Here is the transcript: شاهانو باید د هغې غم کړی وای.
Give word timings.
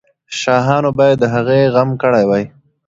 شاهانو 0.39 0.89
باید 0.99 1.17
د 1.21 1.25
هغې 1.33 1.61
غم 1.73 1.89
کړی 2.01 2.23
وای. 2.27 2.43